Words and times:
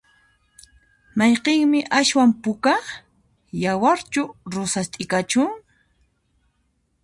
Mayqinmi 1.17 1.79
aswan 1.99 2.31
puka? 2.43 2.75
yawarchu 3.63 4.21
rosas 4.55 4.87
t'ikachu? 4.93 5.43